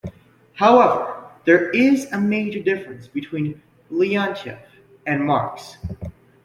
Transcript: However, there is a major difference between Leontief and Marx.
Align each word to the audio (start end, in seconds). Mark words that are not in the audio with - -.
However, 0.55 1.27
there 1.45 1.69
is 1.69 2.11
a 2.11 2.19
major 2.19 2.57
difference 2.59 3.07
between 3.07 3.61
Leontief 3.91 4.57
and 5.05 5.23
Marx. 5.27 5.77